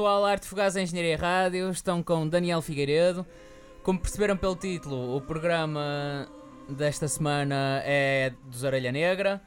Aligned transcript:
pessoal? 0.00 0.24
Arte 0.24 0.46
Fugaz 0.46 0.76
Engenharia 0.76 1.18
Rádio, 1.18 1.68
estão 1.68 2.02
com 2.02 2.26
Daniel 2.26 2.62
Figueiredo. 2.62 3.26
Como 3.82 3.98
perceberam 3.98 4.34
pelo 4.34 4.56
título, 4.56 5.14
o 5.14 5.20
programa 5.20 6.26
desta 6.70 7.06
semana 7.06 7.82
é 7.84 8.32
dos 8.46 8.62
Orelha 8.62 8.90
Negra. 8.90 9.42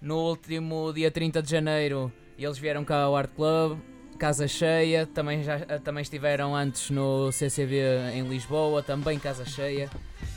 No 0.00 0.16
último 0.16 0.94
dia 0.94 1.10
30 1.10 1.42
de 1.42 1.50
janeiro 1.50 2.10
eles 2.38 2.56
vieram 2.56 2.86
cá 2.86 3.02
ao 3.02 3.14
Art 3.14 3.30
Club, 3.36 3.78
casa 4.18 4.48
cheia, 4.48 5.04
também, 5.04 5.42
já, 5.42 5.58
também 5.84 6.00
estiveram 6.00 6.56
antes 6.56 6.88
no 6.88 7.30
CCB 7.30 7.82
em 8.14 8.26
Lisboa, 8.26 8.82
também 8.82 9.18
casa 9.18 9.44
cheia. 9.44 9.90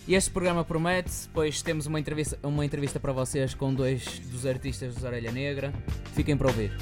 E 0.05 0.15
este 0.15 0.31
programa 0.31 0.65
promete, 0.65 1.29
pois 1.33 1.61
temos 1.61 1.85
uma 1.85 1.97
entrevista, 1.97 2.37
uma 2.43 2.65
entrevista 2.65 2.99
para 2.99 3.13
vocês 3.13 3.53
com 3.53 3.73
dois 3.73 4.19
dos 4.19 4.45
artistas 4.45 4.95
dos 4.95 5.03
Orelha 5.05 5.31
Negra. 5.31 5.71
Fiquem 6.13 6.35
para 6.35 6.47
ouvir. 6.47 6.73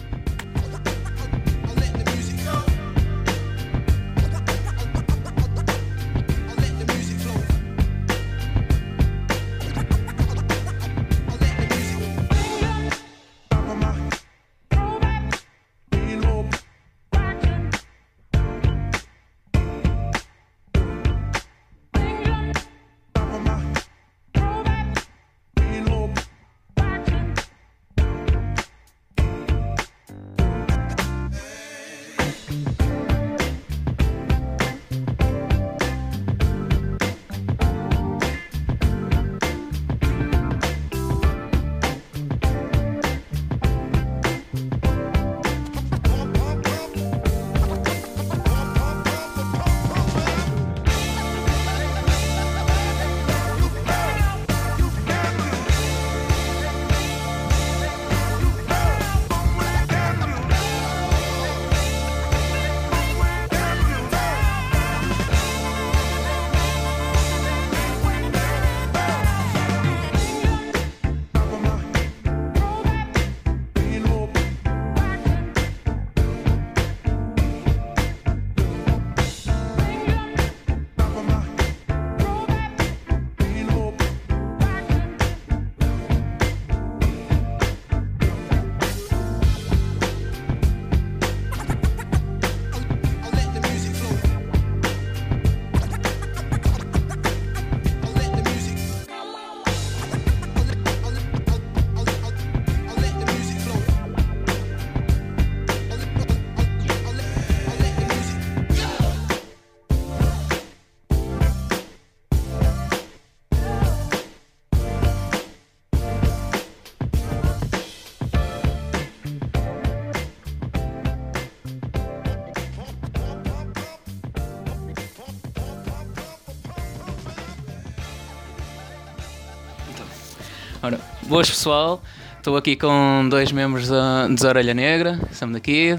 Boas 131.33 131.49
pessoal, 131.49 131.99
estou 132.37 132.55
aqui 132.55 132.75
com 132.75 133.27
dois 133.27 133.51
membros 133.51 133.87
da, 133.87 134.27
dos 134.27 134.43
Orelha 134.43 134.75
Negra, 134.75 135.19
estamos 135.31 135.55
aqui, 135.55 135.97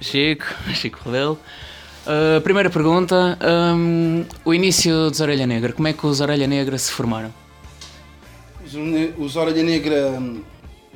Chico, 0.00 0.46
Chico 0.72 0.98
Rebelo. 1.04 1.38
Uh, 2.06 2.40
primeira 2.40 2.70
pergunta, 2.70 3.38
um, 3.76 4.24
o 4.46 4.54
início 4.54 5.10
dos 5.10 5.20
Orelha 5.20 5.46
Negra, 5.46 5.74
como 5.74 5.88
é 5.88 5.92
que 5.92 6.06
os 6.06 6.22
Orelha 6.22 6.46
Negra 6.46 6.78
se 6.78 6.90
formaram? 6.90 7.30
Os, 8.64 8.72
os 9.18 9.36
Orelha 9.36 9.62
Negra 9.62 10.18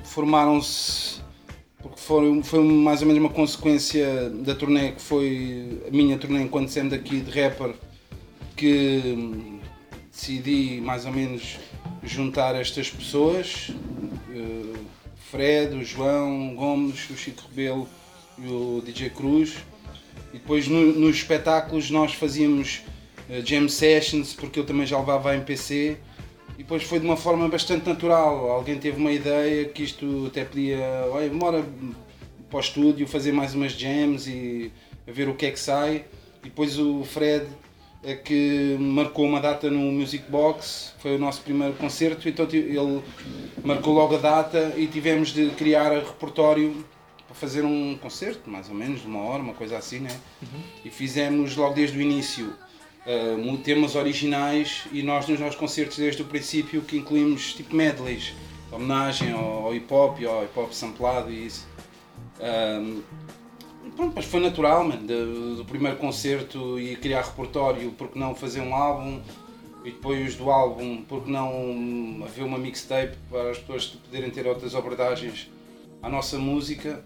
formaram-se 0.04 1.20
porque 1.82 2.00
foi, 2.00 2.42
foi 2.44 2.64
mais 2.64 3.02
ou 3.02 3.08
menos 3.08 3.22
uma 3.22 3.30
consequência 3.30 4.30
da 4.30 4.54
turnê 4.54 4.92
que 4.92 5.02
foi 5.02 5.82
a 5.86 5.90
minha 5.90 6.16
turnê 6.16 6.40
enquanto 6.40 6.70
sendo 6.70 6.94
aqui 6.94 7.20
de 7.20 7.42
rapper 7.42 7.74
que 8.56 9.60
decidi 10.10 10.80
mais 10.80 11.04
ou 11.04 11.12
menos 11.12 11.58
juntar 12.06 12.54
estas 12.54 12.88
pessoas, 12.90 13.70
uh, 13.70 14.78
Fred, 15.30 15.76
o 15.76 15.84
João 15.84 16.54
Gomes, 16.54 17.10
o 17.10 17.16
Chico 17.16 17.42
Rebelo 17.48 17.88
e 18.38 18.46
o 18.46 18.82
DJ 18.84 19.10
Cruz. 19.10 19.56
E 20.32 20.38
depois 20.38 20.68
no, 20.68 20.92
nos 20.92 21.16
espetáculos 21.16 21.90
nós 21.90 22.14
fazíamos 22.14 22.82
uh, 23.28 23.44
jam 23.44 23.68
sessions, 23.68 24.32
porque 24.32 24.60
eu 24.60 24.64
também 24.64 24.86
já 24.86 24.98
levava 24.98 25.30
a 25.30 25.34
MPC. 25.34 25.96
E 26.54 26.62
depois 26.62 26.82
foi 26.84 26.98
de 26.98 27.04
uma 27.04 27.16
forma 27.16 27.48
bastante 27.48 27.86
natural. 27.86 28.50
Alguém 28.50 28.78
teve 28.78 28.98
uma 28.98 29.12
ideia 29.12 29.66
que 29.66 29.82
isto 29.82 30.26
até 30.28 30.44
podia, 30.44 31.06
olha, 31.10 31.28
bora 31.28 31.64
para 32.48 32.56
o 32.56 32.60
estúdio 32.60 33.06
fazer 33.06 33.32
mais 33.32 33.54
umas 33.54 33.72
jams 33.72 34.26
e 34.26 34.72
a 35.06 35.12
ver 35.12 35.28
o 35.28 35.34
que 35.34 35.46
é 35.46 35.50
que 35.50 35.60
sai. 35.60 36.04
E 36.42 36.48
depois 36.48 36.78
o 36.78 37.04
Fred 37.04 37.46
que 38.24 38.76
marcou 38.78 39.24
uma 39.24 39.40
data 39.40 39.70
no 39.70 39.80
Music 39.92 40.30
Box, 40.30 40.94
foi 40.98 41.16
o 41.16 41.18
nosso 41.18 41.40
primeiro 41.42 41.74
concerto, 41.74 42.28
então 42.28 42.46
ele 42.50 43.02
marcou 43.64 43.92
logo 43.92 44.14
a 44.14 44.18
data 44.18 44.74
e 44.76 44.86
tivemos 44.86 45.30
de 45.30 45.50
criar 45.50 45.90
repertório 45.90 46.84
para 47.26 47.34
fazer 47.34 47.64
um 47.64 47.98
concerto, 48.00 48.48
mais 48.48 48.68
ou 48.68 48.74
menos, 48.74 49.00
de 49.00 49.06
uma 49.06 49.20
hora, 49.20 49.42
uma 49.42 49.54
coisa 49.54 49.76
assim, 49.76 49.98
né? 49.98 50.16
Uhum. 50.40 50.60
E 50.84 50.90
fizemos 50.90 51.56
logo 51.56 51.74
desde 51.74 51.98
o 51.98 52.00
início 52.00 52.52
uh, 53.06 53.58
temas 53.58 53.94
originais 53.94 54.84
e 54.92 55.02
nós 55.02 55.26
nos 55.26 55.40
nossos 55.40 55.56
concertos 55.56 55.96
desde 55.96 56.22
o 56.22 56.24
princípio 56.24 56.82
que 56.82 56.98
incluímos 56.98 57.54
tipo 57.54 57.74
medleys, 57.74 58.34
homenagem 58.70 59.32
ao, 59.32 59.66
ao 59.66 59.74
hip 59.74 59.92
hop, 59.92 60.18
ao 60.24 60.44
hip 60.44 60.58
hop 60.58 60.72
samplado 60.72 61.32
e 61.32 61.46
isso. 61.46 61.66
Uh, 62.38 63.02
Pronto, 63.94 64.12
mas 64.14 64.24
foi 64.24 64.40
natural, 64.40 64.84
man, 64.84 64.96
do, 64.96 65.56
do 65.56 65.64
primeiro 65.64 65.96
concerto 65.96 66.78
e 66.78 66.96
criar 66.96 67.22
repertório, 67.22 67.92
porque 67.92 68.18
não 68.18 68.34
fazer 68.34 68.60
um 68.60 68.74
álbum 68.74 69.20
e 69.84 69.90
depois 69.90 70.34
do 70.34 70.50
álbum, 70.50 71.02
porque 71.08 71.30
não 71.30 72.24
haver 72.24 72.44
uma 72.44 72.58
mixtape 72.58 73.16
para 73.30 73.50
as 73.50 73.58
pessoas 73.58 73.86
poderem 73.86 74.30
ter 74.30 74.46
outras 74.46 74.74
abordagens 74.74 75.48
à 76.02 76.08
nossa 76.08 76.38
música. 76.38 77.04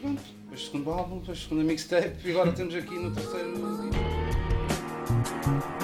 Pronto, 0.00 0.22
depois 0.42 0.64
segundo 0.64 0.90
álbum, 0.90 1.18
depois 1.18 1.42
segunda 1.42 1.64
mixtape 1.64 2.16
e 2.24 2.30
agora 2.30 2.50
estamos 2.50 2.74
aqui 2.74 2.94
no 2.94 3.10
terceiro. 3.10 3.52
uh, 5.46 5.75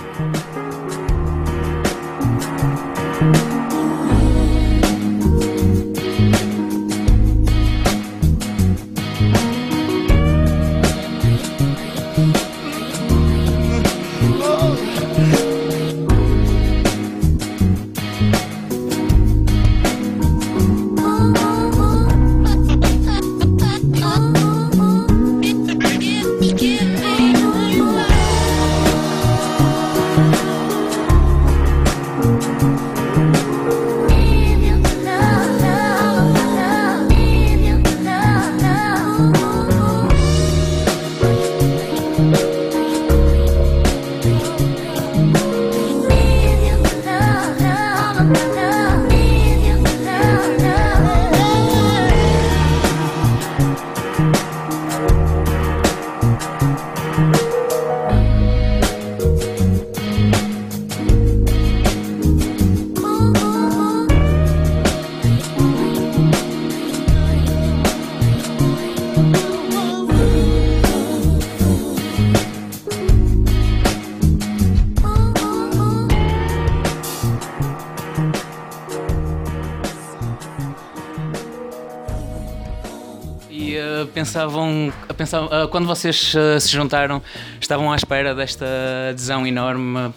pensavam, 84.23 84.93
pensavam 85.17 85.49
uh, 85.49 85.69
quando 85.69 85.87
vocês 85.87 86.35
se 86.61 86.69
juntaram, 86.69 87.21
estavam 87.61 87.91
à 87.91 87.97
espera 87.97 88.35
desta 88.35 88.65
adesão 89.11 89.47
enorme, 89.47 90.13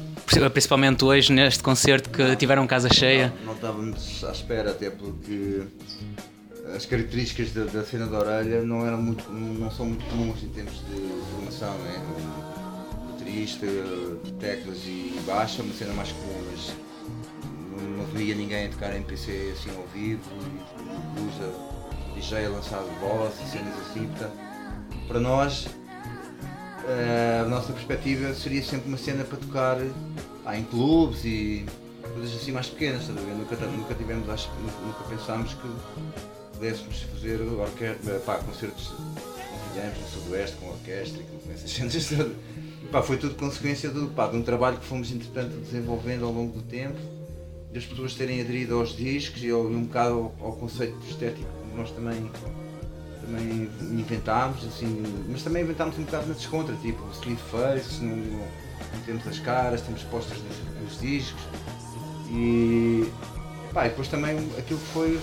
principalmente 0.54 1.04
hoje 1.04 1.34
neste 1.34 1.64
concerto 1.64 2.10
que 2.10 2.36
tiveram 2.36 2.68
casa 2.68 2.88
cheia? 2.94 3.34
Não, 3.40 3.48
não 3.48 3.54
estávamos 3.54 4.24
à 4.24 4.32
espera, 4.32 4.72
até 4.72 4.92
porque 4.92 5.64
as 6.76 6.86
características 6.86 7.52
da, 7.52 7.66
da, 7.66 7.84
cena 7.84 8.06
da 8.06 8.20
orelha 8.20 8.62
não, 8.62 8.86
eram 8.86 9.02
muito, 9.02 9.32
não 9.32 9.72
são 9.72 9.88
muito 9.88 10.06
comuns 10.06 10.44
em 10.44 10.50
termos 10.50 10.74
de 10.74 11.02
formação, 11.32 11.74
né? 11.80 12.02
baterista, 13.12 13.66
teclas 14.40 14.78
e 14.86 15.20
baixa, 15.26 15.64
uma 15.64 15.74
cena 15.74 15.94
mais 15.94 16.12
comum, 16.12 16.44
mas 16.52 16.76
não, 17.72 17.98
não 17.98 18.06
via 18.08 18.36
ninguém 18.36 18.68
a 18.68 18.70
tocar 18.70 18.96
MPC 18.96 19.54
assim 19.58 19.76
ao 19.76 19.86
vivo, 19.88 20.22
e 21.18 21.22
usa 21.22 21.75
DJ 22.16 22.46
a 22.46 22.50
lançar 22.50 22.82
voz 23.00 23.34
e 23.46 23.52
cenas 23.52 23.74
assim, 23.80 24.08
portanto, 24.08 24.38
para 25.08 25.20
nós 25.20 25.68
eh, 26.88 27.42
a 27.44 27.50
nossa 27.50 27.74
perspectiva 27.74 28.34
seria 28.34 28.64
sempre 28.64 28.88
uma 28.88 28.98
cena 28.98 29.24
para 29.24 29.38
tocar 29.38 29.78
em 30.54 30.64
clubes 30.66 31.26
e 31.26 31.66
coisas 32.14 32.36
assim 32.36 32.52
mais 32.52 32.68
pequenas, 32.68 33.08
nunca, 33.08 33.56
nunca 33.56 33.94
tivemos, 33.96 34.30
acho, 34.30 34.50
nunca 34.60 35.04
pensámos 35.10 35.54
que 35.54 35.68
pudéssemos 36.54 37.02
fazer 37.02 37.42
orquestra, 37.42 38.20
pá, 38.20 38.36
concertos 38.36 38.94
convidamos 39.76 40.00
no 40.00 40.08
Sudoeste 40.08 40.58
com 40.58 40.70
orquestra 40.70 41.22
e 41.22 41.26
com 41.26 41.52
essas 41.52 41.70
cenas. 41.70 42.36
Pá, 42.92 43.02
foi 43.02 43.18
tudo 43.18 43.34
consequência 43.34 43.90
do, 43.90 44.10
pá, 44.10 44.28
de 44.28 44.38
um 44.38 44.44
trabalho 44.44 44.78
que 44.78 44.86
fomos 44.86 45.12
entretanto 45.12 45.56
desenvolvendo 45.58 46.24
ao 46.24 46.32
longo 46.32 46.54
do 46.54 46.62
tempo, 46.62 47.00
das 47.74 47.84
pessoas 47.84 48.14
terem 48.14 48.40
aderido 48.40 48.76
aos 48.76 48.96
discos 48.96 49.44
e, 49.44 49.52
um 49.52 49.86
bocado 49.86 50.14
ao, 50.40 50.48
ao, 50.48 50.56
conceito 50.56 50.96
estético 51.10 51.50
nós 51.76 51.92
também, 51.92 52.32
também 53.22 53.70
inventámos, 53.82 54.66
assim, 54.66 55.04
mas 55.30 55.44
também 55.44 55.64
inventámos 55.64 55.98
um 55.98 56.04
bocado 56.04 56.28
na 56.28 56.34
descontra, 56.34 56.76
tipo 56.78 57.04
sleeve 57.12 57.42
face, 57.52 58.04
não, 58.04 58.16
não 58.16 59.02
temos 59.06 59.28
as 59.28 59.40
caras, 59.40 59.82
temos 59.82 60.04
postas 60.04 60.38
nos, 60.38 60.82
nos 60.82 61.00
discos 61.00 61.42
e 62.30 63.12
e 63.84 63.90
depois 63.90 64.08
também 64.08 64.38
aquilo 64.58 64.80
que 64.80 64.86
foi 64.86 65.20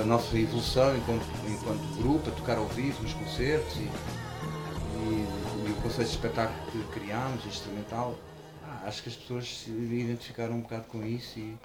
a 0.00 0.04
nossa 0.04 0.38
evolução 0.38 0.96
enquanto, 0.96 1.26
enquanto 1.48 1.98
grupo, 1.98 2.30
a 2.30 2.32
tocar 2.32 2.56
ao 2.56 2.68
vivo 2.68 3.02
nos 3.02 3.12
concertos 3.12 3.74
e, 3.76 3.80
e, 3.80 5.68
e 5.68 5.72
o 5.72 5.74
conceito 5.82 6.08
de 6.08 6.14
espetáculo 6.14 6.70
que 6.70 7.00
criámos, 7.00 7.44
instrumental. 7.44 8.16
Ah, 8.64 8.84
acho 8.86 9.02
que 9.02 9.08
as 9.08 9.16
pessoas 9.16 9.62
se 9.64 9.70
identificaram 9.70 10.54
um 10.54 10.60
bocado 10.60 10.84
com 10.84 11.04
isso 11.04 11.40
e 11.40 11.56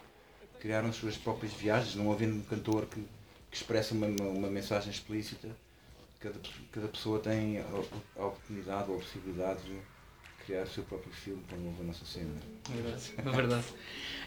criaram 0.59 0.89
as 0.89 0.95
suas 0.95 1.15
próprias 1.15 1.53
viagens, 1.53 1.93
não 1.93 2.11
havendo 2.11 2.35
um 2.35 2.41
cantor 2.41 2.87
que, 2.87 3.05
que 3.53 3.57
expressa 3.57 3.93
uma, 3.93 4.07
uma, 4.07 4.49
mensagem 4.49 4.89
explícita. 4.89 5.47
Cada, 6.19 6.35
cada 6.71 6.87
pessoa 6.87 7.19
tem 7.19 7.59
a, 7.59 7.65
a 8.19 8.25
oportunidade 8.25 8.89
ou 8.89 8.95
a 8.97 8.99
possibilidade 8.99 9.59
de 9.61 9.77
criar 10.43 10.63
o 10.63 10.67
seu 10.67 10.83
próprio 10.83 11.13
filme 11.13 11.39
para 11.47 11.55
a 11.55 11.83
nossa 11.85 12.03
cena. 12.03 12.31
É 12.67 12.81
verdade. 12.81 13.13
É 13.15 13.31
verdade. 13.31 13.65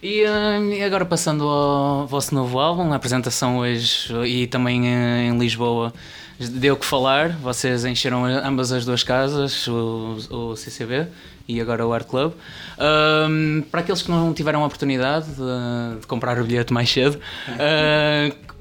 E 0.01 0.23
uh, 0.23 0.87
agora 0.87 1.05
passando 1.05 1.43
ao 1.43 2.07
vosso 2.07 2.37
novo 2.37 2.61
álbum, 2.61 2.93
a 2.93 2.97
apresentação 2.97 3.59
hoje 3.59 4.15
e 4.27 4.47
também 4.47 4.87
em 4.87 5.37
Lisboa 5.37 5.93
deu 6.39 6.77
que 6.77 6.87
falar, 6.87 7.31
vocês 7.31 7.85
encheram 7.85 8.25
ambas 8.25 8.71
as 8.71 8.85
duas 8.85 9.03
casas, 9.03 9.67
o, 9.67 10.19
o 10.31 10.57
CCB 10.57 11.09
e 11.49 11.61
agora 11.61 11.85
o 11.85 11.93
Art 11.93 12.07
Club. 12.07 12.33
Uh, 12.33 13.63
para 13.73 13.81
aqueles 13.81 14.03
que 14.03 14.11
não 14.11 14.33
tiveram 14.33 14.63
a 14.63 14.67
oportunidade 14.67 15.27
de, 15.31 16.01
de 16.01 16.07
comprar 16.07 16.39
o 16.39 16.45
bilhete 16.45 16.73
mais 16.73 16.89
cedo, 16.89 17.17
uh, 17.17 18.47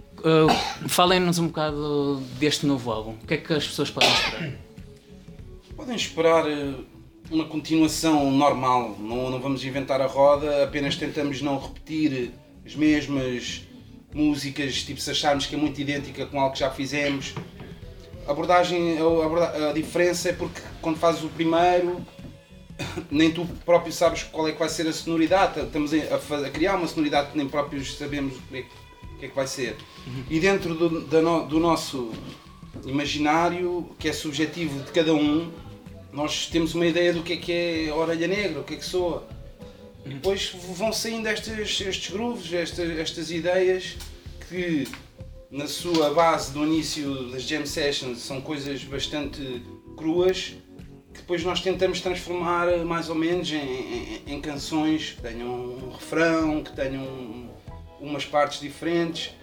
falem-nos 0.88 1.38
um 1.40 1.48
bocado 1.48 2.22
deste 2.40 2.66
novo 2.66 2.92
álbum. 2.92 3.12
O 3.24 3.28
que 3.28 3.36
é 3.36 3.38
que 3.38 3.54
as 3.54 3.68
pessoas 3.68 3.90
podem 3.92 4.10
esperar? 4.10 4.54
Podem 5.76 5.96
esperar 5.96 6.46
uma 7.30 7.46
continuação 7.46 8.32
normal, 8.32 8.96
não, 9.00 9.30
não 9.30 9.40
vamos 9.40 9.64
inventar 9.64 10.02
a 10.02 10.08
roda, 10.08 10.64
apenas 10.64 10.96
tentamos 10.96 11.42
não 11.42 11.60
repetir 11.60 12.32
as 12.66 12.76
mesmas 12.76 13.64
músicas, 14.14 14.84
tipo 14.84 15.00
se 15.00 15.12
acharmos 15.12 15.46
que 15.46 15.56
é 15.56 15.58
muito 15.58 15.80
idêntica 15.80 16.26
com 16.26 16.40
algo 16.40 16.54
que 16.54 16.60
já 16.60 16.72
fizemos. 16.72 17.34
A 18.28 18.32
abordagem, 18.32 18.98
a, 18.98 19.70
a 19.70 19.74
diferença 19.74 20.30
é 20.30 20.34
porque 20.34 20.62
quando 20.82 20.98
fazes 20.98 21.24
o 21.24 21.30
primeiro, 21.30 22.02
nem 23.12 23.32
tu 23.32 23.46
próprio 23.66 23.92
sabes 23.92 24.24
qual 24.24 24.48
é 24.48 24.52
que 24.52 24.60
vai 24.60 24.70
ser 24.70 24.88
a 24.88 24.94
sonoridade, 24.94 25.60
estamos 25.60 25.92
a, 25.94 26.48
a 26.48 26.50
criar 26.50 26.76
uma 26.76 26.88
sonoridade 26.88 27.32
que 27.32 27.38
nem 27.38 27.48
próprios 27.48 27.98
sabemos 27.98 28.38
o 28.38 28.42
que 28.42 28.85
é, 29.16 29.20
que, 29.20 29.26
é 29.26 29.30
que 29.30 29.36
vai 29.36 29.48
ser. 29.48 29.76
E 30.30 30.40
dentro 30.40 30.76
do, 30.76 31.02
do 31.48 31.60
nosso 31.60 32.12
imaginário, 32.86 33.90
que 33.98 34.10
é 34.10 34.14
subjetivo 34.14 34.84
de 34.84 34.92
cada 34.92 35.14
um, 35.14 35.52
nós 36.12 36.48
temos 36.48 36.76
uma 36.76 36.86
ideia 36.86 37.14
do 37.14 37.24
que 37.24 37.34
é 37.34 37.38
que 37.38 37.52
é 37.52 37.94
orelha 37.94 38.28
negra, 38.28 38.62
o 38.62 38.64
que 38.64 38.76
é 38.76 38.78
que 38.78 38.86
soa. 38.86 39.28
E 40.06 40.10
depois 40.10 40.56
vão 40.76 40.94
saindo 40.94 41.28
estes, 41.28 41.82
estes 41.82 42.12
grooves, 42.12 42.54
estas, 42.54 42.90
estas 42.98 43.32
ideias 43.32 43.98
que 44.50 44.88
na 45.50 45.68
sua 45.68 46.14
base 46.14 46.52
do 46.52 46.64
início 46.64 47.32
das 47.32 47.44
jam 47.44 47.66
sessions 47.66 48.20
são 48.20 48.40
coisas 48.42 48.84
bastante 48.84 49.64
cruas 49.98 50.56
que 51.14 51.22
depois 51.22 51.44
nós 51.44 51.62
tentamos 51.62 52.02
transformar 52.02 52.68
mais 52.86 53.10
ou 53.10 53.16
menos 53.16 53.50
em, 53.50 53.58
em, 53.58 54.22
em 54.28 54.42
canções 54.42 55.12
que 55.12 55.22
tenham 55.22 55.50
um 55.50 55.90
refrão, 55.92 56.62
que 56.62 56.76
tenham 56.76 57.55
umas 58.06 58.26
partes 58.26 58.60
diferentes 58.60 59.34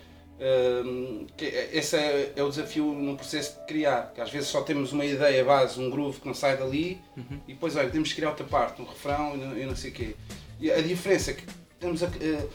esse 1.72 1.96
é, 1.96 2.32
é, 2.34 2.42
o 2.42 2.48
desafio 2.48 2.84
no 2.84 3.16
processo 3.16 3.60
de 3.60 3.66
criar, 3.66 4.12
que 4.12 4.20
às 4.20 4.30
vezes 4.30 4.48
só 4.48 4.62
temos 4.62 4.92
uma 4.92 5.04
ideia 5.04 5.44
base, 5.44 5.80
um 5.80 5.88
groove 5.88 6.20
que 6.20 6.26
não 6.26 6.34
sai 6.34 6.56
dali 6.56 7.00
uhum. 7.16 7.38
e 7.46 7.52
depois 7.52 7.76
olha, 7.76 7.88
temos 7.88 8.08
que 8.08 8.16
criar 8.16 8.30
outra 8.30 8.44
parte, 8.44 8.82
um 8.82 8.84
refrão 8.84 9.34
e 9.34 9.38
não, 9.38 9.58
e 9.58 9.64
não 9.64 9.76
sei 9.76 9.90
o 9.90 9.94
quê. 9.94 10.16
E 10.60 10.70
a 10.70 10.80
diferença 10.80 11.30
é 11.30 11.34
que 11.34 11.44
estamos 11.74 12.02
a, 12.02 12.06
uh, 12.06 12.50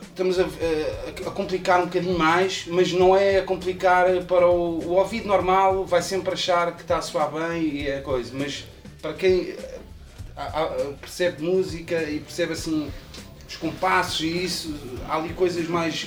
estamos 0.00 0.38
a, 0.38 0.44
a, 0.44 1.28
a, 1.28 1.30
complicar 1.30 1.82
um 1.82 1.86
bocadinho 1.86 2.18
mais, 2.18 2.64
mas 2.66 2.90
não 2.90 3.14
é 3.14 3.38
a 3.38 3.42
complicar 3.42 4.24
para 4.24 4.48
o, 4.48 4.78
o 4.78 4.92
ouvido 4.92 5.28
normal, 5.28 5.84
vai 5.84 6.00
sempre 6.00 6.32
achar 6.32 6.74
que 6.74 6.82
está 6.82 6.98
a 6.98 7.02
soar 7.02 7.30
bem 7.32 7.64
e 7.64 7.86
é 7.86 8.00
coisa, 8.00 8.32
mas 8.34 8.64
para 9.02 9.12
quem 9.12 9.54
percebe 11.00 11.42
música 11.42 12.02
e 12.02 12.20
percebe 12.20 12.54
assim 12.54 12.90
os 13.56 13.60
compassos 13.60 14.20
e 14.20 14.44
isso, 14.44 14.74
há 15.08 15.16
ali 15.16 15.32
coisas 15.32 15.66
mais 15.68 16.06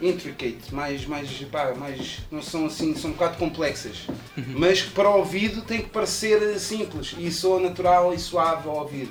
intricate, 0.00 0.72
mais, 0.72 1.04
mais, 1.06 1.30
pá, 1.50 1.74
mais, 1.74 2.20
não 2.30 2.40
são 2.40 2.66
assim, 2.66 2.94
são 2.94 3.10
um 3.10 3.12
bocado 3.12 3.36
complexas, 3.36 4.06
uhum. 4.36 4.54
mas 4.56 4.82
que 4.82 4.90
para 4.90 5.10
o 5.10 5.18
ouvido 5.18 5.62
tem 5.62 5.82
que 5.82 5.90
parecer 5.90 6.58
simples 6.58 7.14
e 7.18 7.30
soa 7.30 7.60
natural 7.60 8.14
e 8.14 8.18
suave 8.18 8.68
ao 8.68 8.76
ouvir. 8.76 9.10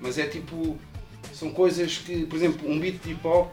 Mas 0.00 0.16
é 0.16 0.26
tipo, 0.26 0.78
são 1.32 1.50
coisas 1.50 1.98
que, 1.98 2.24
por 2.24 2.36
exemplo, 2.36 2.70
um 2.70 2.78
beat 2.78 3.02
de 3.02 3.12
hip 3.12 3.26
hop 3.26 3.50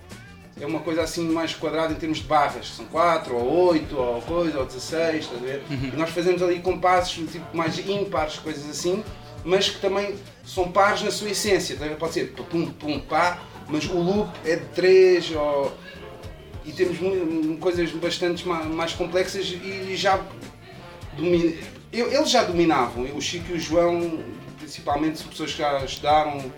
é 0.61 0.65
uma 0.65 0.79
coisa 0.79 1.01
assim 1.01 1.27
mais 1.27 1.53
quadrada 1.53 1.91
em 1.91 1.97
termos 1.97 2.19
de 2.19 2.25
barras, 2.25 2.67
são 2.67 2.85
4 2.85 3.35
ou 3.35 3.69
8 3.69 3.97
ou 3.97 4.21
coisa, 4.21 4.59
ou 4.59 4.65
16, 4.65 5.25
estás 5.25 5.41
a 5.41 5.45
ver? 5.45 5.63
Uhum. 5.69 5.91
E 5.93 5.97
nós 5.97 6.11
fazemos 6.11 6.41
ali 6.41 6.59
compassos 6.59 7.31
tipo 7.31 7.57
mais 7.57 7.77
ímpares, 7.79 8.37
coisas 8.37 8.69
assim, 8.69 9.03
mas 9.43 9.69
que 9.69 9.81
também 9.81 10.15
são 10.45 10.71
pares 10.71 11.01
na 11.01 11.11
sua 11.11 11.31
essência, 11.31 11.75
tá 11.75 11.87
pode 11.97 12.13
ser 12.13 12.31
pum 12.49 12.67
pum 12.67 12.99
pá, 12.99 13.39
mas 13.67 13.85
o 13.85 13.97
loop 13.97 14.29
é 14.45 14.55
de 14.57 14.65
3 14.67 15.31
ou 15.31 15.77
e 16.65 16.71
temos 16.71 16.97
coisas 17.59 17.91
bastante 17.91 18.47
mais 18.47 18.93
complexas 18.93 19.45
e 19.45 19.95
já 19.95 20.19
domin... 21.15 21.55
eles 21.93 22.29
já 22.29 22.43
dominavam, 22.43 23.05
o 23.15 23.21
Chico 23.21 23.51
e 23.51 23.53
o 23.53 23.59
João, 23.59 24.23
principalmente 24.57 25.23
pessoas 25.23 25.51
que 25.51 25.59
já 25.59 25.85
estudaram 25.85 26.51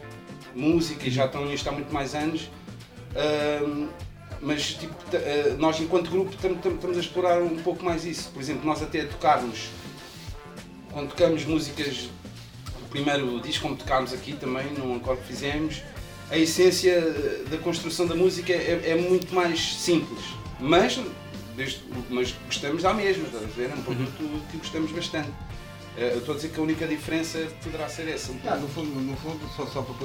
música 0.55 1.07
e 1.07 1.11
já 1.11 1.25
estão 1.25 1.45
nisto 1.45 1.67
há 1.67 1.71
muito 1.71 1.93
mais 1.93 2.15
anos, 2.15 2.49
uh, 3.13 3.89
mas 4.41 4.73
tipo, 4.75 4.93
uh, 4.93 5.57
nós 5.57 5.79
enquanto 5.79 6.09
grupo 6.09 6.31
estamos 6.33 6.97
a 6.97 6.99
explorar 6.99 7.41
um 7.41 7.57
pouco 7.57 7.83
mais 7.83 8.05
isso. 8.05 8.31
Por 8.31 8.41
exemplo, 8.41 8.65
nós 8.65 8.81
até 8.81 9.03
tocarmos, 9.03 9.67
quando 10.91 11.09
tocamos 11.09 11.45
músicas, 11.45 12.09
o 12.81 12.89
primeiro 12.89 13.39
disco 13.41 13.63
como 13.63 13.75
tocámos 13.75 14.13
aqui 14.13 14.33
também, 14.33 14.67
num 14.73 14.95
acorde 14.95 15.21
que 15.21 15.27
fizemos, 15.27 15.81
a 16.29 16.37
essência 16.37 17.01
da 17.49 17.57
construção 17.57 18.05
da 18.05 18.15
música 18.15 18.51
é, 18.51 18.91
é 18.91 18.95
muito 18.95 19.33
mais 19.33 19.75
simples, 19.75 20.23
mas, 20.59 20.99
desde, 21.55 21.81
mas 22.09 22.33
gostamos 22.45 22.83
da 22.83 22.93
mesma, 22.93 23.25
estás 23.25 23.43
a 23.43 23.47
ver? 23.47 23.69
É 23.69 23.73
um 23.73 23.83
produto 23.83 24.21
uhum. 24.21 24.41
que 24.51 24.57
gostamos 24.57 24.91
bastante. 24.91 25.29
Eh, 25.97 26.11
eu 26.13 26.19
estou 26.19 26.33
a 26.33 26.35
dizer 26.35 26.49
que 26.49 26.59
a 26.59 26.63
única 26.63 26.87
diferença 26.87 27.39
poderá 27.63 27.87
ser 27.89 28.07
essa. 28.09 28.31
Um 28.31 28.39
ah, 28.45 28.55
no, 28.55 28.67
fundo, 28.67 28.99
no 28.99 29.15
fundo, 29.17 29.39
só, 29.55 29.65
só 29.65 29.81
para 29.81 29.95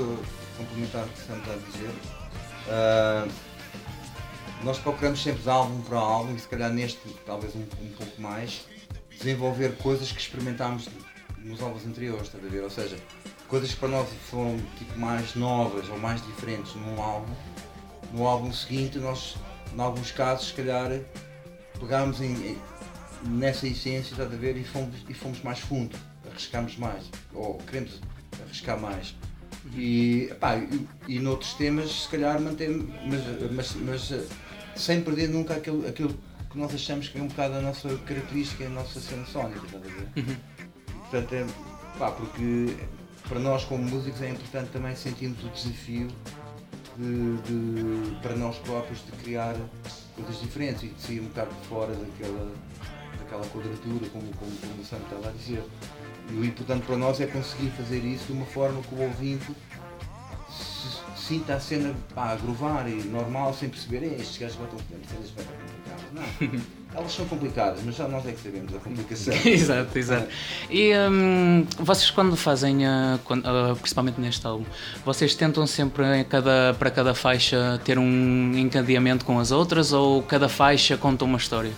complementar 0.57 1.05
o 1.05 1.09
que 1.09 1.21
estamos 1.21 1.49
a 1.49 1.57
dizer, 1.71 1.91
uh, 2.69 3.33
nós 4.65 4.79
procuramos 4.79 5.23
sempre 5.23 5.43
de 5.43 5.51
álbum 5.51 5.81
para 5.83 5.99
álbum, 5.99 6.35
e 6.35 6.39
se 6.39 6.49
calhar 6.49 6.73
neste, 6.73 7.01
talvez 7.27 7.55
um, 7.55 7.63
um 7.81 7.91
pouco 7.99 8.21
mais, 8.21 8.65
desenvolver 9.19 9.77
coisas 9.77 10.11
que 10.13 10.21
experimentámos 10.21 10.89
nos 11.45 11.61
álbuns 11.61 11.87
anteriores, 11.87 12.27
estás 12.27 12.45
a 12.45 12.49
ver? 12.49 12.63
Ou 12.63 12.71
seja, 12.71 12.97
coisas 13.49 13.73
que 13.73 13.81
para 13.81 13.89
nós 13.89 14.09
foram 14.31 14.59
tipo, 14.79 14.99
mais 14.99 15.35
novas 15.35 15.89
ou 15.89 15.99
mais 15.99 16.25
diferentes 16.27 16.75
num 16.75 17.01
álbum, 17.01 17.33
no 18.13 18.27
álbum 18.27 18.53
seguinte 18.53 18.99
nós, 18.99 19.37
em 19.75 19.81
alguns 19.81 20.11
casos, 20.11 20.49
se 20.49 20.55
calhar, 20.55 20.91
pegámos 21.79 22.21
em, 22.21 22.59
nessa 23.25 23.67
essência, 23.67 24.13
estás 24.13 24.33
a 24.33 24.37
ver, 24.37 24.57
e 24.57 24.65
fomos, 24.65 24.95
e 25.09 25.15
fomos 25.15 25.43
mais 25.43 25.59
fundo, 25.59 25.97
arriscámos 26.31 26.77
mais, 26.77 27.05
ou 27.35 27.59
queremos 27.59 28.01
arriscar 28.45 28.79
mais. 28.79 29.15
E, 29.75 30.29
epá, 30.31 30.57
e, 30.57 30.89
e 31.07 31.19
noutros 31.21 31.55
temas, 31.55 32.03
se 32.03 32.09
calhar, 32.09 32.41
mantemos, 32.41 32.87
mas, 33.07 33.53
mas, 33.53 33.77
mas 33.77 34.29
sem 34.75 35.03
perder 35.03 35.29
nunca 35.29 35.55
aquilo, 35.55 35.87
aquilo 35.87 36.19
que 36.51 36.59
nós 36.59 36.75
achamos 36.75 37.09
que 37.09 37.19
é 37.19 37.23
um 37.23 37.29
bocado 37.29 37.55
a 37.55 37.61
nossa 37.61 37.97
característica, 37.99 38.67
a 38.67 38.69
nossa 38.69 39.01
cena 39.01 39.25
sónica, 39.25 39.65
estás 39.65 39.83
a 39.83 39.89
ver? 39.89 40.37
Portanto, 41.13 41.35
é, 41.35 41.47
pá, 41.99 42.11
porque 42.11 42.75
para 43.29 43.39
nós 43.39 43.65
como 43.65 43.85
músicos 43.85 44.23
é 44.23 44.31
importante 44.31 44.71
também 44.71 44.97
sentirmos 44.97 45.45
o 45.45 45.49
desafio 45.51 46.09
de, 46.97 47.37
de- 47.43 48.17
para 48.23 48.35
nós 48.35 48.57
próprios 48.61 49.05
de 49.05 49.13
criar 49.23 49.55
coisas 50.17 50.41
diferentes 50.41 50.85
e 50.85 50.87
de 50.89 51.03
sair 51.03 51.21
um 51.21 51.25
bocado 51.27 51.51
de 51.55 51.69
fora 51.69 51.95
daquela, 51.95 52.51
daquela 53.19 53.45
quadratura, 53.49 54.09
como, 54.11 54.25
como, 54.37 54.51
como 54.57 54.81
o 54.81 54.85
Sam 54.87 54.97
estava 55.05 55.29
a 55.29 55.33
dizer. 55.33 55.63
E 56.31 56.35
o 56.35 56.45
importante 56.47 56.87
para 56.87 56.97
nós 56.97 57.21
é 57.21 57.27
conseguir 57.27 57.69
fazer 57.73 57.99
isso 57.99 58.29
de 58.29 58.33
uma 58.33 58.47
forma 58.47 58.81
que 58.81 58.95
o 58.95 59.03
ouvinte 59.03 59.53
sinta 61.15 61.57
a 61.57 61.61
cena 61.61 61.95
pá, 62.15 62.33
a 62.33 62.89
e 62.89 63.03
normal, 63.05 63.53
sem 63.53 63.69
perceber, 63.69 64.03
"Ei, 64.03 64.15
estes 64.15 64.39
gajos 64.39 64.57
botam 64.57 64.79
cenas 64.89 65.31
bem 65.31 65.45
complicadas. 65.47 66.13
Não, 66.13 66.73
elas 66.95 67.13
são 67.13 67.25
complicadas, 67.27 67.81
mas 67.85 67.97
já 67.97 68.07
nós 68.07 68.27
é 68.27 68.33
que 68.33 68.41
sabemos 68.41 68.75
a 68.75 68.79
complicação. 68.79 69.35
exato, 69.47 69.99
exato. 69.99 70.29
E 70.71 70.93
hum, 71.11 71.67
vocês 71.79 72.11
quando 72.11 72.37
fazem, 72.37 72.85
ah, 72.87 73.19
quando- 73.25 73.47
ah, 73.47 73.75
principalmente 73.81 74.21
neste 74.21 74.47
álbum, 74.47 74.65
vocês 75.05 75.35
tentam 75.35 75.67
sempre 75.67 76.05
em 76.21 76.25
cada, 76.25 76.75
para 76.79 76.91
cada 76.91 77.15
faixa 77.15 77.81
ter 77.85 77.99
um 77.99 78.53
encadeamento 78.57 79.25
com 79.25 79.39
as 79.39 79.51
outras 79.51 79.93
ou 79.93 80.23
cada 80.23 80.49
faixa 80.49 80.97
conta 80.97 81.25
uma 81.25 81.39
história? 81.39 81.73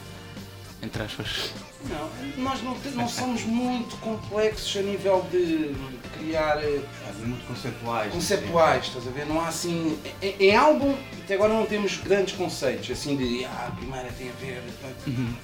Entre 0.83 1.03
aspas. 1.03 1.51
Não, 1.89 2.24
nós 2.37 2.63
não, 2.63 2.77
não 2.95 3.09
somos 3.09 3.43
muito 3.43 3.97
complexos 3.99 4.77
a 4.77 4.83
nível 4.83 5.25
de 5.31 5.75
criar 6.19 6.63
eh, 6.63 6.81
muito 7.25 7.47
conceptuais. 7.47 8.13
conceptuais, 8.13 8.87
estás 8.87 9.07
a 9.07 9.11
ver? 9.11 9.27
Não 9.27 9.41
há 9.41 9.49
assim. 9.49 9.99
Em, 10.21 10.35
em 10.49 10.57
álbum, 10.57 10.95
até 11.23 11.35
agora 11.35 11.53
não 11.53 11.67
temos 11.67 11.97
grandes 11.99 12.35
conceitos, 12.35 12.91
assim 12.91 13.17
de 13.17 13.45
ah, 13.45 13.69
a 13.69 13.77
primeira 13.77 14.09
tem 14.19 14.29
a 14.29 14.33
ver. 14.33 14.63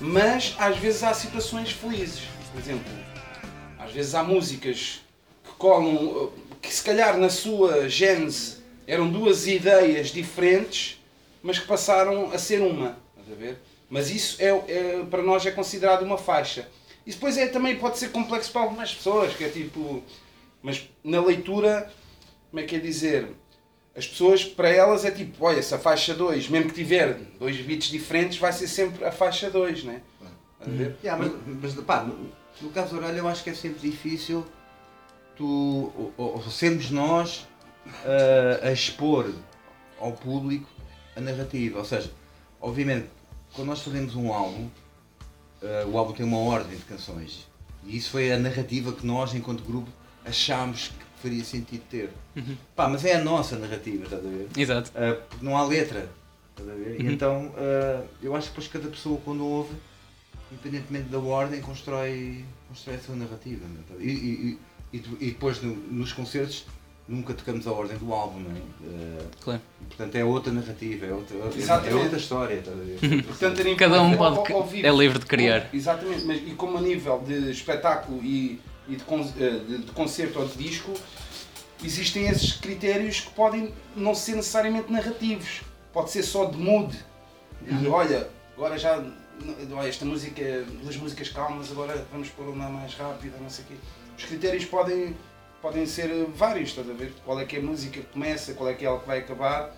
Mas 0.00 0.54
às 0.58 0.76
vezes 0.78 1.02
há 1.02 1.14
situações 1.14 1.70
felizes. 1.72 2.22
Por 2.52 2.60
exemplo, 2.60 2.92
às 3.78 3.92
vezes 3.92 4.14
há 4.14 4.22
músicas 4.24 5.00
que 5.44 5.50
colam, 5.58 6.32
eh, 6.34 6.56
que 6.62 6.72
se 6.74 6.82
calhar 6.82 7.16
na 7.18 7.30
sua 7.30 7.88
gênese 7.88 8.58
eram 8.86 9.08
duas 9.08 9.46
ideias 9.46 10.08
diferentes, 10.08 11.00
mas 11.42 11.58
que 11.58 11.66
passaram 11.66 12.32
a 12.32 12.38
ser 12.38 12.60
uma. 12.60 12.98
Estás 13.18 13.32
a 13.32 13.40
ver? 13.40 13.58
Mas 13.88 14.10
isso 14.10 14.36
é, 14.40 14.48
é- 14.48 15.04
para 15.10 15.22
nós 15.22 15.44
é 15.46 15.50
considerado 15.50 16.02
uma 16.02 16.18
faixa. 16.18 16.68
Isso 17.06 17.16
depois 17.18 17.36
é, 17.38 17.46
também 17.48 17.78
pode 17.78 17.98
ser 17.98 18.10
complexo 18.10 18.52
para 18.52 18.62
algumas 18.62 18.94
pessoas, 18.94 19.34
que 19.34 19.44
é 19.44 19.48
tipo. 19.48 20.02
Mas 20.62 20.88
na 21.02 21.20
leitura, 21.20 21.90
como 22.50 22.60
é 22.60 22.64
que 22.66 22.76
é 22.76 22.78
dizer? 22.78 23.28
As 23.96 24.06
pessoas, 24.06 24.44
para 24.44 24.68
elas, 24.68 25.04
é 25.04 25.10
tipo, 25.10 25.44
olha, 25.44 25.62
se 25.62 25.74
a 25.74 25.78
faixa 25.78 26.14
2, 26.14 26.48
mesmo 26.48 26.68
que 26.68 26.74
tiver 26.76 27.14
dois 27.38 27.56
beats 27.60 27.88
diferentes, 27.88 28.38
vai 28.38 28.52
ser 28.52 28.68
sempre 28.68 29.04
a 29.04 29.10
faixa 29.10 29.50
2, 29.50 29.84
né? 29.84 30.00
Ver? 30.64 30.96
Yeah, 31.02 31.22
mas, 31.22 31.72
mas 31.74 31.74
pá, 31.84 32.02
no, 32.04 32.30
no 32.60 32.70
caso 32.70 32.94
da 32.94 33.06
orelha 33.06 33.18
eu 33.18 33.28
acho 33.28 33.42
que 33.42 33.50
é 33.50 33.54
sempre 33.54 33.80
difícil 33.90 34.46
tu, 35.36 35.90
ou, 36.16 36.34
ou- 36.34 36.50
sermos 36.50 36.90
nós 36.90 37.48
ah, 38.04 38.68
a 38.68 38.72
expor 38.72 39.32
ao 39.98 40.12
público 40.12 40.68
a 41.16 41.20
narrativa. 41.20 41.78
Ou 41.78 41.84
seja, 41.84 42.10
obviamente, 42.60 43.08
quando 43.54 43.68
nós 43.68 43.80
fazemos 43.80 44.14
um 44.14 44.32
álbum, 44.32 44.68
o 45.90 45.98
álbum 45.98 46.12
tem 46.12 46.24
uma 46.24 46.38
ordem 46.38 46.76
de 46.76 46.84
canções. 46.84 47.46
E 47.86 47.96
isso 47.96 48.10
foi 48.10 48.30
a 48.32 48.38
narrativa 48.38 48.92
que 48.92 49.06
nós, 49.06 49.34
enquanto 49.34 49.62
grupo, 49.64 49.88
achámos 50.24 50.88
que 50.88 51.04
faria 51.22 51.44
sentido 51.44 51.82
ter. 51.90 52.10
Pá, 52.76 52.88
mas 52.88 53.04
é 53.04 53.14
a 53.16 53.24
nossa 53.24 53.56
narrativa, 53.58 54.04
estás 54.04 54.24
a 54.24 54.28
ver? 54.28 54.48
Exato. 54.56 54.90
Uh, 54.90 55.20
porque 55.28 55.44
não 55.44 55.56
há 55.56 55.64
letra. 55.66 56.08
estás 56.50 56.68
a 56.68 56.74
ver? 56.74 57.00
E 57.00 57.06
então 57.12 57.46
uh, 57.48 58.06
eu 58.22 58.34
acho 58.36 58.48
que 58.48 58.52
depois 58.60 58.68
cada 58.68 58.88
pessoa 58.88 59.20
quando 59.24 59.44
ouve, 59.46 59.74
independentemente 60.52 61.08
da 61.08 61.18
ordem, 61.18 61.60
constrói, 61.60 62.44
constrói 62.68 62.96
a 62.96 63.00
sua 63.00 63.16
narrativa. 63.16 63.64
é? 63.98 64.02
E, 64.02 64.08
e- 64.10 64.58
e- 64.92 65.00
e 65.20 65.26
depois 65.30 65.62
no- 65.62 65.74
nos 65.76 66.12
concertos 66.12 66.64
nunca 67.08 67.34
tocamos 67.34 67.66
a 67.66 67.72
ordem 67.72 67.96
do 67.98 68.12
álbum, 68.12 68.40
não 68.40 68.50
é? 68.50 68.58
Uh, 68.58 69.26
Claro. 69.40 69.60
portanto 69.88 70.14
é 70.16 70.24
outra 70.24 70.52
narrativa, 70.52 71.06
é 71.06 71.12
outra, 71.12 71.36
é 71.36 71.58
Exatamente. 71.58 71.94
outra 71.94 72.18
história. 72.18 72.62
Ver? 72.62 73.22
Portanto, 73.24 73.60
a 73.60 73.64
nível- 73.64 73.76
Cada 73.76 74.02
um 74.02 74.14
ao- 74.14 74.24
ao- 74.24 74.36
pode, 74.42 74.52
ao 74.52 74.66
vivo. 74.66 74.86
é 74.86 74.90
livre 74.90 75.18
de 75.18 75.26
criar. 75.26 75.68
Exatamente, 75.74 76.24
mas 76.24 76.38
e 76.38 76.52
como 76.54 76.78
a 76.78 76.80
nível 76.80 77.20
de 77.26 77.50
espetáculo 77.50 78.22
e, 78.22 78.60
e 78.88 78.96
de, 78.96 79.04
con- 79.04 79.20
eh, 79.38 79.50
de- 79.66 79.78
de 79.78 79.92
concerto 79.92 80.38
ou 80.38 80.46
de 80.46 80.56
disco, 80.56 80.92
existem 81.84 82.28
esses 82.28 82.52
critérios 82.52 83.20
que 83.20 83.30
podem 83.30 83.72
não 83.96 84.14
ser 84.14 84.36
necessariamente 84.36 84.92
narrativos. 84.92 85.62
Pode 85.92 86.10
ser 86.10 86.22
só 86.22 86.44
de 86.44 86.56
mood. 86.56 86.96
De, 87.62 87.86
olha, 87.88 88.28
agora 88.56 88.78
já. 88.78 89.02
Olha, 89.72 89.88
esta 89.88 90.04
música, 90.04 90.42
duas 90.82 90.96
músicas 90.96 91.30
calmas, 91.30 91.70
agora 91.72 92.06
vamos 92.12 92.28
pôr 92.28 92.46
uma 92.48 92.68
mais 92.68 92.92
rápida, 92.94 93.36
não 93.40 93.48
sei 93.48 93.64
o 93.64 93.68
quê. 93.68 93.74
Os 94.18 94.24
critérios 94.24 94.66
podem, 94.66 95.16
podem 95.60 95.86
ser 95.86 96.08
vários, 96.34 96.70
estás 96.70 96.88
a 96.88 96.92
ver? 96.92 97.12
Qual 97.24 97.38
é 97.40 97.44
que 97.44 97.56
é 97.56 97.58
a 97.58 97.62
música 97.62 98.00
que 98.00 98.06
começa, 98.06 98.54
qual 98.54 98.68
é 98.68 98.74
que 98.74 98.84
é 98.84 98.88
ela 98.88 98.98
que 98.98 99.06
vai 99.06 99.18
acabar. 99.18 99.74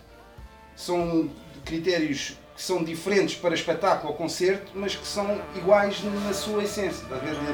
São 0.76 1.30
critérios 1.64 2.38
que 2.54 2.62
são 2.62 2.82
diferentes 2.82 3.36
para 3.36 3.54
espetáculo 3.54 4.12
ou 4.12 4.16
concerto, 4.16 4.72
mas 4.74 4.94
que 4.94 5.06
são 5.06 5.40
iguais 5.56 6.02
na 6.04 6.32
sua 6.32 6.64
essência, 6.64 7.02
estás 7.02 7.20
a 7.20 7.24
ver? 7.24 7.34
De 7.34 7.52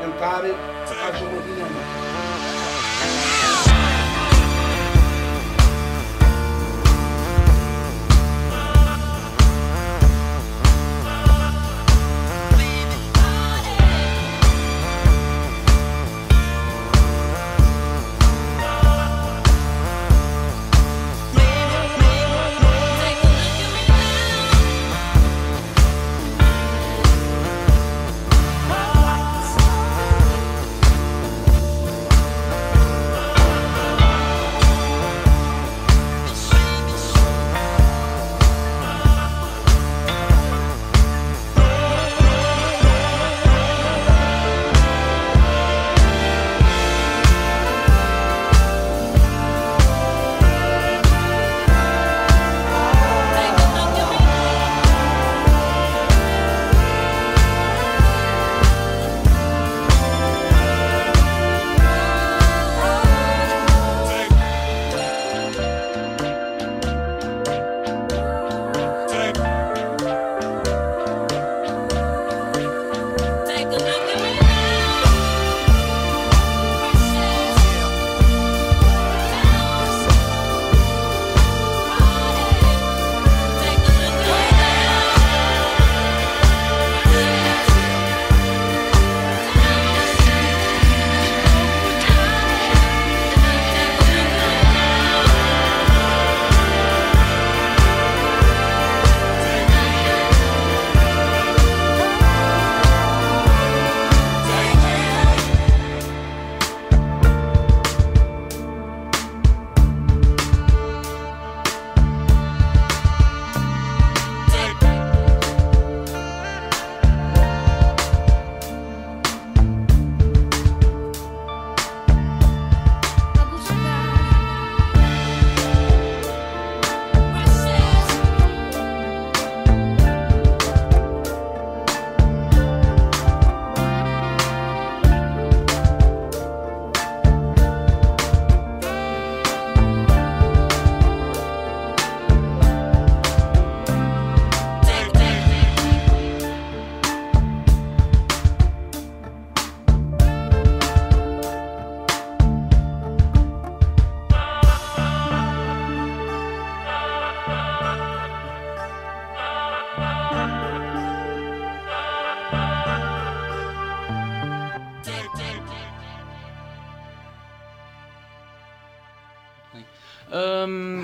tentar 0.00 0.42
haja 0.44 1.24
uma 1.24 1.42
dinâmica. 1.42 2.05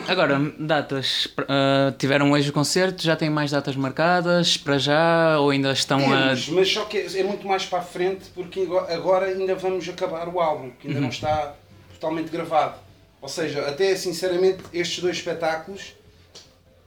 Agora, 0.08 0.38
datas. 0.58 1.26
uh, 1.38 1.92
tiveram 1.98 2.32
hoje 2.32 2.50
o 2.50 2.52
concerto, 2.52 3.02
já 3.02 3.14
têm 3.16 3.30
mais 3.30 3.50
datas 3.50 3.76
marcadas 3.76 4.56
para 4.56 4.78
já 4.78 5.38
ou 5.38 5.50
ainda 5.50 5.72
estão 5.72 5.98
Temos, 6.00 6.48
a. 6.48 6.52
mas 6.52 6.72
só 6.72 6.84
que 6.84 6.98
é 6.98 7.20
é 7.20 7.22
muito 7.22 7.46
mais 7.46 7.64
para 7.64 7.78
a 7.78 7.82
frente 7.82 8.30
porque 8.34 8.60
ago- 8.60 8.78
agora 8.78 9.26
ainda 9.26 9.54
vamos 9.54 9.88
acabar 9.88 10.28
o 10.28 10.40
álbum, 10.40 10.70
que 10.78 10.88
ainda 10.88 11.00
não 11.00 11.08
está 11.08 11.54
totalmente 11.94 12.30
gravado. 12.30 12.74
Ou 13.20 13.28
seja, 13.28 13.68
até 13.68 13.94
sinceramente 13.94 14.62
estes 14.72 14.98
dois 15.00 15.16
espetáculos, 15.16 15.94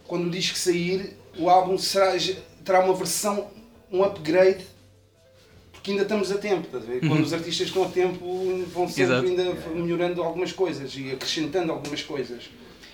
quando 0.05 0.27
o 0.27 0.29
disco 0.29 0.57
sair, 0.57 1.17
o 1.37 1.49
álbum 1.49 1.77
será, 1.77 2.13
terá 2.65 2.81
uma 2.83 2.93
versão, 2.93 3.47
um 3.91 4.03
upgrade, 4.03 4.65
porque 5.85 5.91
ainda 5.91 6.03
estamos 6.03 6.31
a 6.31 6.37
tempo, 6.39 6.65
estás 6.65 6.83
a 6.83 6.87
ver? 6.87 6.99
Quando 7.07 7.21
os 7.21 7.31
artistas 7.31 7.67
estão 7.67 7.83
a 7.83 7.89
tempo 7.89 8.65
vão 8.73 8.87
sempre 8.87 9.03
Exato. 9.03 9.27
ainda 9.27 9.53
melhorando 9.75 10.23
algumas 10.23 10.51
coisas 10.51 10.95
e 10.97 11.11
acrescentando 11.11 11.71
algumas 11.71 12.01
coisas. 12.01 12.49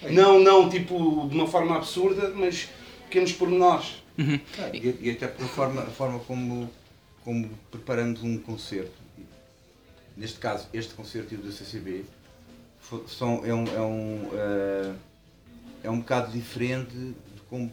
Não, 0.10 0.40
não 0.40 0.70
tipo 0.70 1.26
de 1.30 1.36
uma 1.36 1.48
forma 1.48 1.78
absurda, 1.78 2.34
mas 2.36 2.68
pequenos 3.06 3.32
pormenores. 3.32 4.04
Ah, 4.60 4.70
E, 4.74 4.98
e 5.00 5.10
até 5.10 5.28
pela 5.28 5.48
forma, 5.48 5.84
a 5.84 5.86
forma 5.86 6.20
como, 6.20 6.70
como 7.24 7.50
preparamos 7.72 8.22
um 8.24 8.38
concerto, 8.38 8.92
neste 10.18 10.38
caso 10.40 10.68
este 10.74 10.94
concerto 10.94 11.34
e 11.34 11.38
o 11.38 11.40
do 11.40 11.50
CCB, 11.50 12.04
são, 13.08 13.42
é, 13.46 13.54
um, 13.54 13.68
é, 13.68 13.82
um, 13.82 14.30
eh, 14.34 14.94
é 15.84 15.90
um 15.90 16.00
bocado 16.00 16.34
diferente 16.34 16.94
de 16.94 17.42
como, 17.50 17.72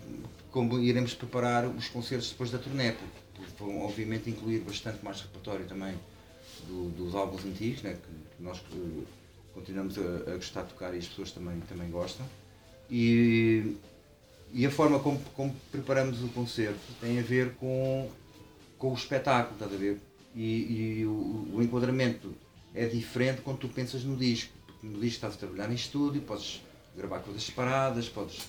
como 0.52 0.78
iremos 0.78 1.12
preparar 1.12 1.66
os 1.66 1.88
concertos 1.88 2.30
depois 2.30 2.52
da 2.52 2.58
turnê, 2.58 2.92
porque 2.92 3.27
vão 3.58 3.80
obviamente 3.82 4.30
incluir 4.30 4.60
bastante 4.60 5.04
mais 5.04 5.20
repertório 5.20 5.66
também 5.66 5.94
do- 6.66 6.90
dos 6.90 7.14
álbuns 7.14 7.44
antigos, 7.44 7.82
né, 7.82 7.94
que 7.94 8.42
nós 8.42 8.58
eh, 8.72 9.02
continuamos 9.54 9.96
a, 9.98 10.32
a 10.32 10.36
gostar 10.36 10.62
de 10.62 10.68
tocar 10.70 10.94
e 10.94 10.98
as 10.98 11.06
pessoas 11.06 11.30
também, 11.32 11.60
também 11.60 11.90
gostam. 11.90 12.26
E, 12.90 13.76
e 14.52 14.64
a 14.66 14.70
forma 14.70 14.98
como, 15.00 15.20
como 15.34 15.54
preparamos 15.70 16.22
o 16.22 16.28
concerto 16.28 16.80
tem 17.00 17.18
a 17.18 17.22
ver 17.22 17.54
com, 17.54 18.10
com 18.78 18.90
o 18.92 18.94
espetáculo, 18.94 19.54
estás 19.54 19.72
a 19.72 19.76
ver? 19.76 20.00
E, 20.34 20.98
e 21.00 21.06
o, 21.06 21.56
o 21.56 21.62
enquadramento 21.62 22.32
é 22.74 22.86
diferente 22.86 23.40
quando 23.42 23.58
tu 23.58 23.68
pensas 23.68 24.04
no 24.04 24.16
disco. 24.16 24.52
Porque 24.66 24.86
no 24.86 24.94
disco 25.00 25.16
estás 25.16 25.34
a 25.34 25.36
trabalhar 25.36 25.70
em 25.70 25.74
estúdio, 25.74 26.22
podes 26.22 26.62
gravar 26.96 27.20
coisas 27.20 27.42
separadas, 27.42 28.08
podes 28.08 28.48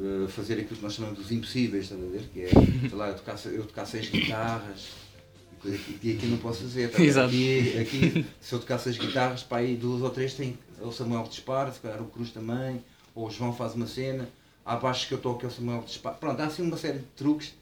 eh, 0.00 0.28
fazer 0.28 0.54
aquilo 0.54 0.76
que 0.76 0.82
nós 0.82 0.94
chamamos 0.94 1.18
dos 1.18 1.30
impossíveis, 1.30 1.84
estás 1.84 2.02
a 2.02 2.06
ver? 2.06 2.22
Que 2.32 2.42
é, 2.42 2.48
sei 2.48 2.98
lá, 2.98 3.08
eu 3.08 3.14
tocar, 3.14 3.38
eu 3.46 3.64
tocar 3.64 3.86
seis 3.86 4.08
guitarras, 4.08 4.88
e 5.64 5.98
que 6.00 6.16
aqui 6.16 6.26
não 6.26 6.38
posso 6.38 6.62
fazer. 6.62 6.88
ver? 6.88 7.02
Exato. 7.02 7.28
Aqui, 7.28 7.78
aqui, 7.78 8.26
se 8.40 8.54
eu 8.54 8.58
tocar 8.58 8.78
seis 8.78 8.98
guitarras, 8.98 9.42
para 9.42 9.58
aí 9.58 9.76
duas 9.76 10.02
ou 10.02 10.10
três 10.10 10.34
tem 10.34 10.58
o 10.80 10.92
Samuel 10.92 11.24
dispara, 11.24 11.72
se 11.72 11.80
calhar 11.80 12.02
o 12.02 12.06
Cruz 12.06 12.30
também, 12.30 12.84
ou 13.14 13.28
o 13.28 13.30
João 13.30 13.52
faz 13.52 13.74
uma 13.74 13.86
cena, 13.86 14.28
há 14.64 14.76
baixo 14.76 15.06
que 15.08 15.14
eu 15.14 15.18
toco 15.18 15.44
é 15.44 15.48
o 15.48 15.50
Samuel 15.50 15.82
dispara. 15.86 16.16
Pronto, 16.16 16.40
há 16.40 16.46
assim 16.46 16.62
uma 16.62 16.76
série 16.76 16.98
de 16.98 17.06
truques 17.16 17.54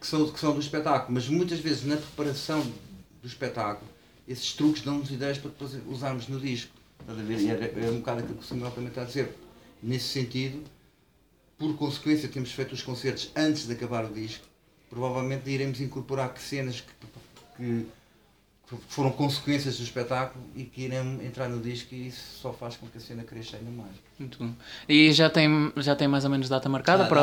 que 0.00 0.06
são, 0.06 0.28
que 0.28 0.40
são 0.40 0.54
do 0.54 0.60
espetáculo, 0.60 1.12
mas 1.12 1.28
muitas 1.28 1.60
vezes 1.60 1.84
na 1.84 1.96
preparação 1.96 2.60
do 3.20 3.28
espetáculo, 3.28 3.88
esses 4.26 4.52
truques 4.54 4.82
dão-nos 4.82 5.10
ideias 5.10 5.38
para 5.38 5.50
depois 5.50 5.76
usarmos 5.88 6.26
no 6.26 6.40
disco. 6.40 6.72
Estás 7.00 7.18
a 7.18 7.22
ver? 7.22 7.38
E 7.38 7.50
é, 7.50 7.86
é 7.86 7.90
um 7.90 7.98
bocado 7.98 8.20
aquilo 8.20 8.38
que 8.38 8.44
o 8.44 8.46
Samuel 8.46 8.70
também 8.70 8.88
está 8.88 9.02
a 9.02 9.04
dizer. 9.04 9.36
Nesse 9.82 10.08
sentido, 10.08 10.62
por 11.60 11.76
consequência, 11.76 12.26
temos 12.28 12.50
feito 12.50 12.72
os 12.72 12.82
concertos 12.82 13.30
antes 13.36 13.66
de 13.66 13.72
acabar 13.74 14.04
o 14.06 14.12
disco, 14.12 14.44
provavelmente 14.88 15.48
iremos 15.48 15.80
incorporar 15.80 16.32
que 16.34 16.40
cenas 16.42 16.80
que, 16.80 16.92
que- 17.56 17.86
foram 18.88 19.10
consequências 19.10 19.78
do 19.78 19.82
espetáculo 19.82 20.44
e 20.54 20.62
que 20.62 20.82
irão 20.82 21.20
entrar 21.22 21.48
no 21.48 21.60
disco 21.60 21.92
e 21.92 22.06
isso 22.06 22.38
só 22.40 22.52
faz 22.52 22.76
com 22.76 22.86
que 22.86 22.98
a 22.98 23.00
cena 23.00 23.24
cresça 23.24 23.56
ainda 23.56 23.70
mais. 23.70 23.90
Muito 24.18 24.38
bom. 24.38 24.52
E 24.88 25.12
já 25.12 25.28
tem, 25.28 25.72
já 25.78 25.96
tem 25.96 26.06
mais 26.06 26.24
ou 26.24 26.30
menos 26.30 26.48
data 26.48 26.68
marcada 26.68 27.02
Ah, 27.04 27.08
para, 27.08 27.20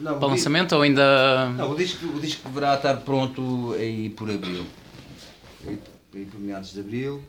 não. 0.00 0.12
Não, 0.12 0.18
para 0.18 0.26
o 0.26 0.30
lançamento 0.30 0.74
ou 0.74 0.80
ainda. 0.82 1.50
Não, 1.50 1.70
o 1.70 1.76
disco, 1.76 2.06
o 2.06 2.18
disco 2.18 2.48
deverá 2.48 2.76
estar 2.76 2.96
pronto 3.02 3.74
aí 3.78 4.08
por 4.08 4.30
abril. 4.30 4.64
Aí, 5.66 5.78
aí 6.14 6.24
por 6.24 6.40
meados 6.40 6.72
de 6.72 6.80
abril. 6.80 7.22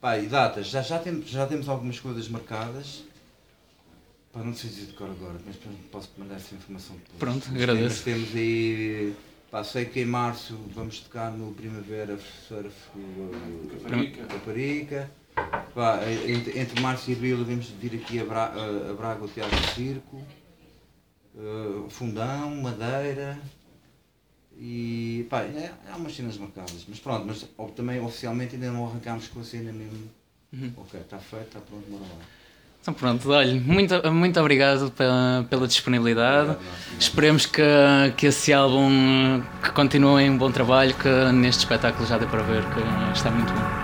Pá, 0.00 0.16
e 0.18 0.26
datas, 0.26 0.66
já, 0.68 0.80
já, 0.80 0.98
temos, 0.98 1.28
já 1.28 1.46
temos 1.46 1.68
algumas 1.68 2.00
coisas 2.00 2.26
marcadas. 2.28 3.02
Pá, 4.32 4.40
não 4.42 4.54
sei 4.54 4.70
dizer 4.70 4.86
de 4.86 4.92
cor 4.94 5.10
agora, 5.10 5.38
mas 5.44 5.56
posso 5.90 6.10
mandar 6.16 6.36
essa 6.36 6.54
informação 6.54 6.96
depois. 6.96 7.18
Pronto, 7.18 7.46
Mas 7.52 7.62
agradeço. 7.62 8.02
Temos, 8.04 8.28
temos 8.30 8.36
aí. 8.36 9.14
Pá, 9.50 9.62
sei 9.62 9.84
que 9.84 10.00
em 10.00 10.06
março 10.06 10.56
vamos 10.74 11.00
tocar 11.00 11.30
no 11.30 11.52
Primavera 11.52 12.18
Surf 12.48 12.74
Caparica. 13.70 14.24
Caparica. 14.26 15.10
Pá, 15.74 16.00
entre, 16.26 16.58
entre 16.58 16.80
março 16.80 17.10
e 17.10 17.14
abril 17.14 17.44
vamos 17.44 17.66
vir 17.68 18.00
aqui 18.00 18.18
a, 18.20 18.24
Bra 18.24 18.44
a- 18.46 18.94
Braga 18.94 19.22
o 19.24 19.28
Teatro 19.28 19.58
Circo. 19.74 20.22
Uh, 21.34 21.88
Fundão, 21.88 22.54
Madeira 22.56 23.38
e 24.58 25.26
pá, 25.30 25.40
é, 25.44 25.72
há 25.90 25.96
umas 25.96 26.14
cenas 26.14 26.36
marcadas, 26.36 26.84
mas 26.86 26.98
pronto, 27.00 27.26
mas 27.26 27.46
também 27.74 27.98
oficialmente 28.00 28.54
ainda 28.54 28.70
não 28.70 28.86
arrancámos 28.86 29.28
com 29.28 29.40
a 29.40 29.44
cena 29.44 29.72
mesmo. 29.72 30.10
Ok, 30.76 31.00
está 31.00 31.18
feito, 31.18 31.46
está 31.46 31.60
pronto, 31.60 31.84
bora 31.88 32.02
lá. 32.02 32.20
Então 32.82 32.92
pronto, 32.92 33.30
olha, 33.30 33.54
muito, 33.60 34.12
muito 34.12 34.40
obrigado 34.40 34.90
pela, 34.90 35.46
pela 35.48 35.68
disponibilidade. 35.68 36.50
Obrigado. 36.50 36.98
Esperemos 36.98 37.46
que, 37.46 37.62
que 38.16 38.26
esse 38.26 38.52
álbum 38.52 39.40
que 39.62 39.70
continue 39.70 40.28
um 40.28 40.36
bom 40.36 40.50
trabalho, 40.50 40.92
que 40.94 41.08
neste 41.32 41.60
espetáculo 41.60 42.04
já 42.08 42.18
dê 42.18 42.26
para 42.26 42.42
ver 42.42 42.64
que 42.64 43.16
está 43.16 43.30
muito 43.30 43.52
bom. 43.52 43.81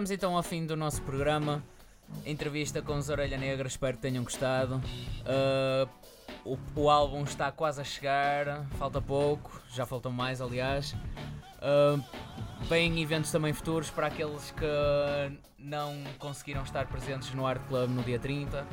Chegamos 0.00 0.10
então 0.10 0.34
ao 0.34 0.42
fim 0.42 0.64
do 0.64 0.76
nosso 0.76 1.02
programa. 1.02 1.62
Entrevista 2.24 2.80
com 2.80 2.96
os 2.96 3.10
Orelha 3.10 3.36
Negra, 3.36 3.68
espero 3.68 3.96
que 3.96 4.02
tenham 4.02 4.24
gostado. 4.24 4.80
Ah, 5.26 5.86
o, 6.42 6.56
o 6.74 6.88
álbum 6.88 7.22
está 7.24 7.52
quase 7.52 7.82
a 7.82 7.84
chegar, 7.84 8.66
falta 8.78 9.02
pouco, 9.02 9.60
já 9.70 9.84
faltam 9.84 10.10
mais, 10.10 10.40
aliás. 10.40 10.94
Ah, 11.60 11.98
vêm 12.62 13.02
eventos 13.02 13.30
também 13.30 13.52
futuros 13.52 13.90
para 13.90 14.06
aqueles 14.06 14.52
que 14.52 15.38
não 15.58 16.02
conseguiram 16.18 16.62
estar 16.62 16.86
presentes 16.86 17.34
no 17.34 17.46
Art 17.46 17.60
Club 17.68 17.90
no 17.90 18.02
dia 18.02 18.18
30. 18.18 18.66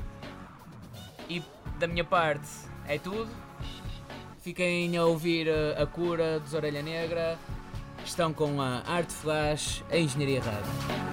E 1.28 1.44
da 1.78 1.88
minha 1.88 2.06
parte 2.06 2.48
é 2.88 2.98
tudo. 2.98 3.30
Fiquem 4.40 4.96
a 4.96 5.04
ouvir 5.04 5.50
ah, 5.50 5.84
a 5.84 5.86
cura 5.86 6.40
dos 6.40 6.54
Orelha 6.54 6.82
Negra. 6.82 7.38
Estão 8.06 8.32
com 8.32 8.62
a 8.62 8.82
Arte 8.88 9.12
Flash, 9.12 9.84
a 9.92 9.98
Engenharia 9.98 10.42
Rádio. 10.42 11.07